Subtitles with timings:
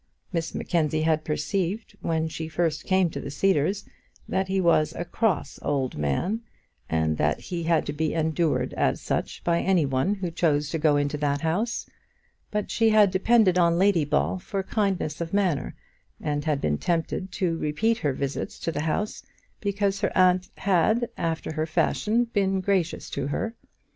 [0.33, 3.85] Miss Mackenzie had perceived, when she first came to the Cedars,
[4.27, 6.41] that he was a cross old man,
[6.89, 10.79] and that he had to be endured as such by any one who chose to
[10.79, 11.87] go into that house.
[12.49, 15.75] But she had depended on Lady Ball for kindness of manner,
[16.19, 19.21] and had been tempted to repeat her visits to the house
[19.59, 23.53] because her aunt had, after her fashion, been gracious to her.